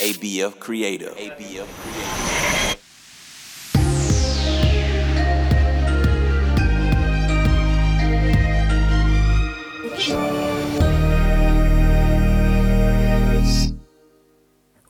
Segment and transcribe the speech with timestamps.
[0.00, 1.14] ABF Creative.
[1.14, 2.78] ABF Creative.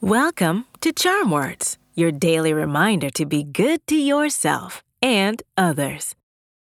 [0.01, 6.15] Welcome to Charm Words, your daily reminder to be good to yourself and others.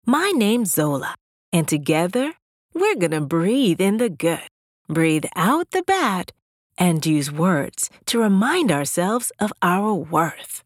[0.05, 1.15] My name's Zola,
[1.51, 2.35] and together
[2.73, 4.47] we're gonna breathe in the good,
[4.87, 6.31] breathe out the bad,
[6.79, 10.63] and use words to remind ourselves of our worth.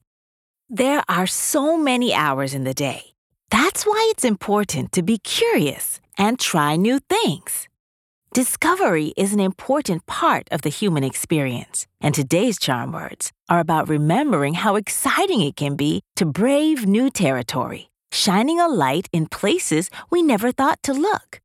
[0.69, 3.13] There are so many hours in the day.
[3.49, 7.67] That's why it's important to be curious and try new things.
[8.33, 13.87] Discovery is an important part of the human experience, and today's charm words are about
[13.87, 19.91] remembering how exciting it can be to brave new territory, shining a light in places
[20.09, 21.41] we never thought to look.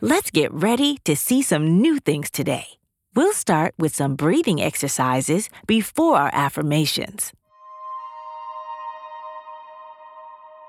[0.00, 2.79] Let's get ready to see some new things today.
[3.16, 7.32] We'll start with some breathing exercises before our affirmations.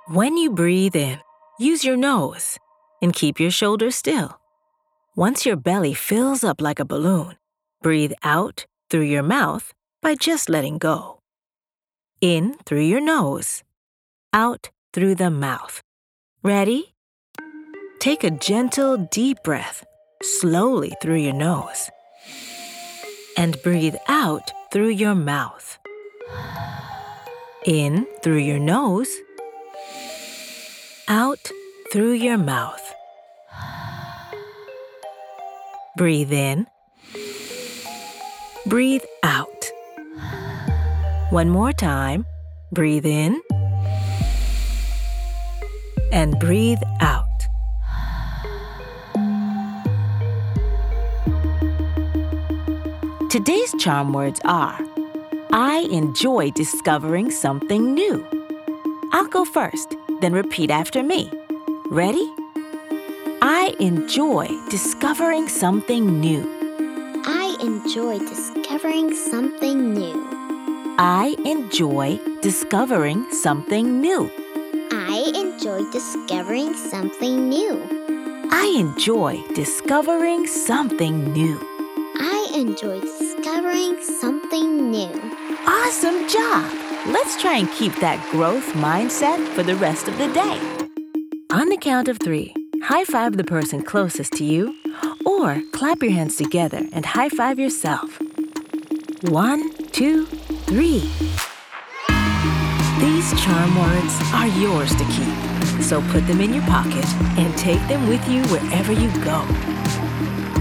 [0.08, 1.20] When you breathe in,
[1.60, 2.58] use your nose
[3.00, 4.40] and keep your shoulders still.
[5.16, 7.36] Once your belly fills up like a balloon,
[7.84, 9.72] breathe out through your mouth
[10.02, 11.20] by just letting go.
[12.22, 13.64] In through your nose,
[14.34, 15.82] out through the mouth.
[16.42, 16.96] Ready?
[18.00, 19.86] Take a gentle, deep breath
[20.24, 21.92] slowly through your nose
[23.38, 25.78] and breathe out through your mouth.
[27.66, 29.10] In through your nose,
[31.08, 31.52] out
[31.92, 32.82] through your mouth.
[35.98, 36.68] Breathe in.
[38.66, 39.72] Breathe out.
[41.32, 42.26] One more time.
[42.72, 43.42] Breathe in.
[46.12, 47.21] And breathe out.
[53.32, 54.78] Today's charm words are
[55.54, 58.28] I enjoy discovering something new.
[59.14, 61.32] I'll go first, then repeat after me.
[61.90, 62.30] Ready?
[63.42, 66.44] I enjoy discovering something new.
[67.24, 70.28] I enjoy discovering something new.
[71.00, 74.30] I enjoy discovering something new.
[74.92, 77.82] I enjoy discovering something new.
[78.52, 81.71] I enjoy discovering something new.
[82.62, 85.10] Enjoy discovering something new.
[85.66, 86.72] Awesome job!
[87.08, 90.60] Let's try and keep that growth mindset for the rest of the day.
[91.52, 94.76] On the count of three, high five the person closest to you,
[95.26, 98.22] or clap your hands together and high five yourself.
[99.24, 100.28] One, two,
[100.68, 101.10] three.
[103.00, 107.08] These charm words are yours to keep, so put them in your pocket
[107.40, 109.48] and take them with you wherever you go.